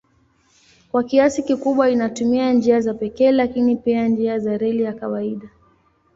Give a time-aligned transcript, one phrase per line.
[0.91, 5.49] Kwa kiasi kikubwa inatumia njia za pekee lakini pia njia za reli ya kawaida.